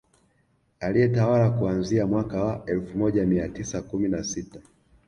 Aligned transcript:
Aliyetawala 0.79 1.49
kuanzia 1.49 2.07
mwaka 2.07 2.43
wa 2.43 2.65
elfu 2.65 2.97
moja 2.97 3.25
mia 3.25 3.49
tisa 3.49 3.81
kumi 3.81 4.09
na 4.09 4.23
sita 4.23 4.59